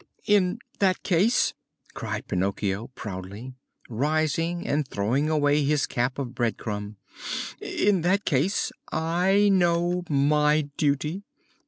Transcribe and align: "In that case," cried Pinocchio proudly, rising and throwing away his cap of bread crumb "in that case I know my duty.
"In 0.25 0.57
that 0.79 1.03
case," 1.03 1.53
cried 1.93 2.27
Pinocchio 2.27 2.87
proudly, 2.95 3.53
rising 3.87 4.65
and 4.67 4.87
throwing 4.87 5.29
away 5.29 5.63
his 5.63 5.85
cap 5.85 6.17
of 6.17 6.33
bread 6.33 6.57
crumb 6.57 6.97
"in 7.61 8.01
that 8.01 8.25
case 8.25 8.71
I 8.91 9.49
know 9.49 10.01
my 10.09 10.69
duty. 10.77 11.21